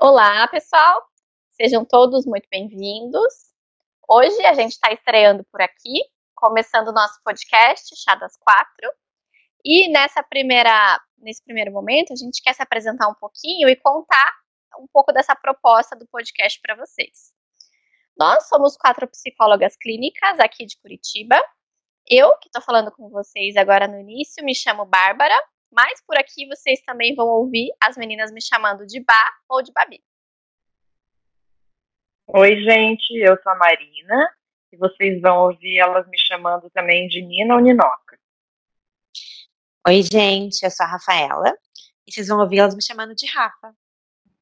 Olá, 0.00 0.48
pessoal! 0.48 1.02
Sejam 1.52 1.84
todos 1.84 2.24
muito 2.24 2.48
bem-vindos. 2.50 3.48
Hoje 4.08 4.40
a 4.46 4.54
gente 4.54 4.72
está 4.72 4.92
estreando 4.92 5.44
por 5.52 5.60
aqui, 5.60 6.00
começando 6.34 6.88
o 6.88 6.92
nosso 6.92 7.20
podcast 7.22 7.94
Chá 7.96 8.14
das 8.14 8.36
Quatro. 8.36 8.90
E 9.64 9.88
nessa 9.92 10.22
primeira, 10.22 11.00
nesse 11.18 11.44
primeiro 11.44 11.72
momento, 11.72 12.12
a 12.12 12.16
gente 12.16 12.42
quer 12.42 12.54
se 12.54 12.62
apresentar 12.62 13.08
um 13.08 13.14
pouquinho 13.14 13.68
e 13.68 13.76
contar 13.76 14.32
um 14.78 14.86
pouco 14.86 15.12
dessa 15.12 15.34
proposta 15.34 15.96
do 15.96 16.06
podcast 16.06 16.60
para 16.60 16.76
vocês. 16.76 17.32
Nós 18.16 18.48
somos 18.48 18.76
quatro 18.76 19.06
psicólogas 19.08 19.76
clínicas 19.76 20.40
aqui 20.40 20.66
de 20.66 20.76
Curitiba. 20.80 21.40
Eu, 22.08 22.36
que 22.38 22.48
estou 22.48 22.62
falando 22.62 22.90
com 22.90 23.08
vocês 23.08 23.56
agora 23.56 23.86
no 23.86 23.98
início, 24.00 24.44
me 24.44 24.54
chamo 24.54 24.84
Bárbara, 24.84 25.34
mas 25.70 26.02
por 26.06 26.16
aqui 26.16 26.46
vocês 26.46 26.80
também 26.82 27.14
vão 27.14 27.26
ouvir 27.26 27.70
as 27.80 27.96
meninas 27.96 28.32
me 28.32 28.42
chamando 28.42 28.86
de 28.86 29.00
Bá 29.04 29.30
ou 29.48 29.62
de 29.62 29.72
Babi. 29.72 30.02
Oi, 32.28 32.62
gente, 32.62 33.10
eu 33.14 33.40
sou 33.42 33.52
a 33.52 33.56
Marina 33.56 34.34
e 34.72 34.76
vocês 34.76 35.20
vão 35.20 35.44
ouvir 35.44 35.78
elas 35.78 36.06
me 36.08 36.18
chamando 36.18 36.68
também 36.70 37.08
de 37.08 37.22
Nina 37.22 37.54
ou 37.54 37.60
Ninoca. 37.60 38.18
Oi, 39.86 40.02
gente, 40.02 40.62
eu 40.62 40.70
sou 40.70 40.84
a 40.84 40.88
Rafaela 40.88 41.56
e 42.06 42.12
vocês 42.12 42.28
vão 42.28 42.40
ouvir 42.40 42.58
elas 42.58 42.74
me 42.74 42.82
chamando 42.82 43.14
de 43.14 43.26
Rafa. 43.26 43.74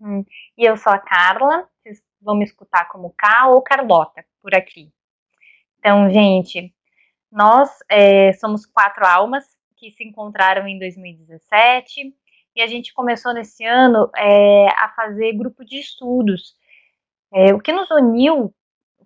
Hum, 0.00 0.24
e 0.56 0.64
eu 0.64 0.76
sou 0.76 0.92
a 0.92 0.98
Carla, 0.98 1.68
vocês 1.82 2.02
vão 2.20 2.36
me 2.36 2.44
escutar 2.44 2.88
como 2.88 3.14
K 3.16 3.48
ou 3.48 3.62
Carlota 3.62 4.24
por 4.42 4.54
aqui. 4.54 4.92
Então, 5.78 6.10
gente, 6.10 6.74
nós 7.30 7.70
é, 7.88 8.32
somos 8.34 8.66
quatro 8.66 9.06
almas 9.06 9.44
que 9.76 9.90
se 9.92 10.04
encontraram 10.04 10.66
em 10.66 10.78
2017 10.78 12.14
e 12.56 12.62
a 12.62 12.66
gente 12.66 12.92
começou 12.94 13.32
nesse 13.34 13.64
ano 13.64 14.10
é, 14.16 14.66
a 14.78 14.92
fazer 14.96 15.32
grupo 15.32 15.64
de 15.64 15.78
estudos 15.78 16.56
é, 17.34 17.52
o 17.52 17.60
que 17.60 17.72
nos 17.72 17.90
uniu 17.90 18.54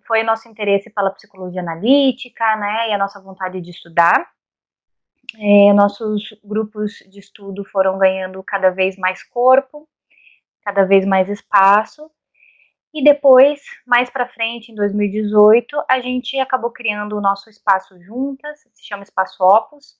foi 0.05 0.21
nosso 0.21 0.47
interesse 0.47 0.87
pela 0.91 1.09
psicologia 1.09 1.61
analítica, 1.61 2.55
né, 2.57 2.89
e 2.89 2.93
a 2.93 2.97
nossa 2.97 3.19
vontade 3.19 3.59
de 3.59 3.71
estudar. 3.71 4.29
É, 5.35 5.73
nossos 5.73 6.39
grupos 6.43 7.03
de 7.09 7.19
estudo 7.19 7.65
foram 7.65 7.97
ganhando 7.97 8.43
cada 8.43 8.69
vez 8.69 8.97
mais 8.97 9.23
corpo, 9.23 9.89
cada 10.63 10.83
vez 10.83 11.05
mais 11.05 11.29
espaço. 11.29 12.09
E 12.93 13.03
depois, 13.03 13.61
mais 13.85 14.09
para 14.09 14.27
frente, 14.27 14.71
em 14.71 14.75
2018, 14.75 15.83
a 15.87 15.99
gente 15.99 16.39
acabou 16.39 16.71
criando 16.71 17.15
o 17.15 17.21
nosso 17.21 17.49
espaço 17.49 17.99
juntas, 18.01 18.59
se 18.73 18.85
chama 18.85 19.03
Espaço 19.03 19.43
Opus. 19.43 19.97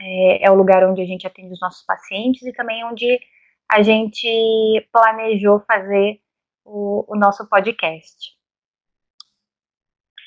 É, 0.00 0.46
é 0.46 0.50
o 0.50 0.54
lugar 0.54 0.82
onde 0.84 1.02
a 1.02 1.04
gente 1.04 1.26
atende 1.26 1.52
os 1.52 1.60
nossos 1.60 1.84
pacientes 1.84 2.42
e 2.42 2.52
também 2.52 2.82
onde 2.84 3.20
a 3.70 3.82
gente 3.82 4.88
planejou 4.90 5.60
fazer 5.60 6.20
o, 6.64 7.04
o 7.06 7.16
nosso 7.16 7.46
podcast. 7.48 8.34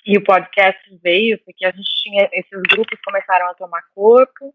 E 0.06 0.18
o 0.18 0.24
podcast 0.24 0.80
veio 1.02 1.44
porque 1.44 1.66
a 1.66 1.72
gente 1.72 1.90
tinha, 2.04 2.30
esses 2.32 2.62
grupos 2.70 3.00
começaram 3.04 3.48
a 3.48 3.56
tomar 3.56 3.82
corpo, 3.96 4.54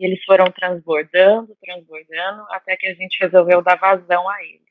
e 0.00 0.06
eles 0.06 0.24
foram 0.24 0.46
transbordando, 0.46 1.54
transbordando, 1.62 2.46
até 2.48 2.74
que 2.74 2.86
a 2.86 2.94
gente 2.94 3.20
resolveu 3.20 3.60
dar 3.60 3.76
vazão 3.76 4.26
a 4.30 4.42
eles. 4.42 4.70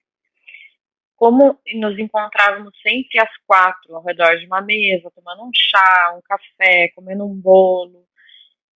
Como 1.16 1.59
nos 1.75 1.99
encontrávamos 1.99 2.73
sempre 2.81 3.19
às 3.19 3.30
quatro, 3.45 3.95
ao 3.95 4.03
redor 4.03 4.38
de 4.38 4.47
uma 4.47 4.59
mesa, 4.59 5.11
tomando 5.13 5.44
um 5.44 5.52
chá, 5.53 6.16
um 6.17 6.22
café, 6.22 6.89
comendo 6.95 7.25
um 7.25 7.35
bolo, 7.35 8.07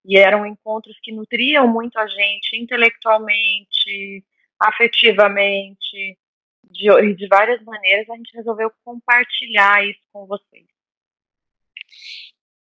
e 0.05 0.19
eram 0.19 0.45
encontros 0.45 0.99
que 1.03 1.11
nutriam 1.11 1.67
muito 1.67 1.99
a 1.99 2.07
gente 2.07 2.57
intelectualmente, 2.57 4.23
afetivamente, 4.61 6.19
de, 6.65 7.15
de 7.15 7.29
várias 7.29 7.63
maneiras, 7.63 8.11
a 8.11 8.17
gente 8.17 8.37
resolveu 8.37 8.71
compartilhar 8.85 9.87
isso 9.87 10.01
com 10.13 10.27
vocês. 10.27 10.67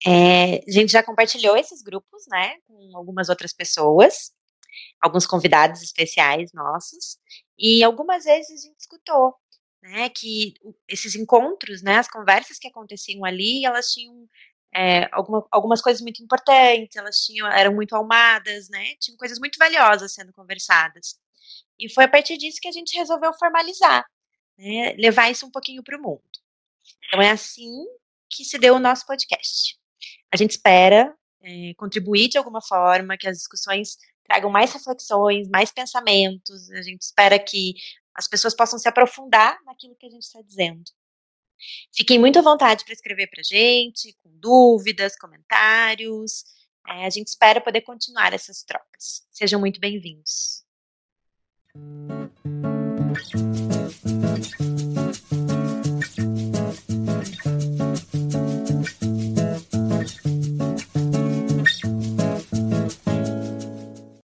É, 0.06 0.56
a 0.66 0.70
gente 0.70 0.92
já 0.92 1.02
compartilhou 1.02 1.56
esses 1.56 1.82
grupos, 1.82 2.24
né, 2.28 2.56
com 2.66 2.96
algumas 2.96 3.28
outras 3.28 3.52
pessoas, 3.52 4.32
alguns 5.00 5.26
convidados 5.26 5.82
especiais 5.82 6.50
nossos, 6.54 7.18
e 7.58 7.82
algumas 7.84 8.24
vezes 8.24 8.64
a 8.64 8.68
gente 8.68 8.80
escutou, 8.80 9.34
né, 9.82 10.08
que 10.10 10.54
esses 10.88 11.14
encontros, 11.14 11.82
né, 11.82 11.98
as 11.98 12.08
conversas 12.08 12.58
que 12.58 12.68
aconteciam 12.68 13.24
ali, 13.24 13.64
elas 13.64 13.92
tinham 13.92 14.26
é, 14.74 15.08
alguma, 15.12 15.46
algumas 15.50 15.82
coisas 15.82 16.00
muito 16.00 16.22
importantes, 16.22 16.96
elas 16.96 17.16
tinham, 17.18 17.46
eram 17.48 17.74
muito 17.74 17.94
almadas, 17.94 18.68
né, 18.70 18.94
tinham 19.00 19.18
coisas 19.18 19.38
muito 19.38 19.58
valiosas 19.58 20.14
sendo 20.14 20.32
conversadas. 20.32 21.18
E 21.78 21.92
foi 21.92 22.04
a 22.04 22.08
partir 22.08 22.36
disso 22.38 22.58
que 22.60 22.68
a 22.68 22.72
gente 22.72 22.96
resolveu 22.96 23.32
formalizar, 23.38 24.04
né, 24.58 24.94
levar 24.98 25.30
isso 25.30 25.46
um 25.46 25.50
pouquinho 25.50 25.82
para 25.82 25.98
o 25.98 26.02
mundo. 26.02 26.22
Então 27.08 27.20
é 27.20 27.30
assim 27.30 27.86
que 28.30 28.44
se 28.44 28.58
deu 28.58 28.76
o 28.76 28.78
nosso 28.78 29.06
podcast. 29.06 29.79
A 30.32 30.36
gente 30.36 30.52
espera 30.52 31.14
é, 31.42 31.74
contribuir 31.76 32.28
de 32.28 32.38
alguma 32.38 32.60
forma, 32.62 33.16
que 33.16 33.28
as 33.28 33.38
discussões 33.38 33.96
tragam 34.24 34.50
mais 34.50 34.72
reflexões, 34.72 35.48
mais 35.48 35.72
pensamentos. 35.72 36.70
A 36.70 36.82
gente 36.82 37.02
espera 37.02 37.38
que 37.38 37.74
as 38.14 38.28
pessoas 38.28 38.54
possam 38.54 38.78
se 38.78 38.88
aprofundar 38.88 39.58
naquilo 39.64 39.96
que 39.96 40.06
a 40.06 40.10
gente 40.10 40.22
está 40.22 40.40
dizendo. 40.42 40.84
Fiquem 41.94 42.18
muito 42.18 42.38
à 42.38 42.42
vontade 42.42 42.84
para 42.84 42.94
escrever 42.94 43.28
para 43.28 43.40
a 43.40 43.44
gente, 43.44 44.16
com 44.22 44.30
dúvidas, 44.38 45.16
comentários. 45.16 46.44
É, 46.88 47.06
a 47.06 47.10
gente 47.10 47.28
espera 47.28 47.60
poder 47.60 47.82
continuar 47.82 48.32
essas 48.32 48.62
trocas. 48.62 49.26
Sejam 49.30 49.60
muito 49.60 49.80
bem-vindos. 49.80 50.64